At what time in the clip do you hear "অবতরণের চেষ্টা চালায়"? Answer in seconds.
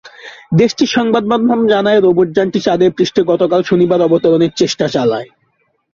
4.01-5.27